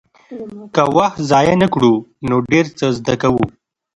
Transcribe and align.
که 0.75 0.83
وخت 0.97 1.17
ضایع 1.29 1.55
نه 1.63 1.67
کړو 1.73 1.93
نو 2.29 2.35
ډېر 2.51 2.65
څه 2.77 2.85
زده 2.97 3.15
کوو. 3.21 3.45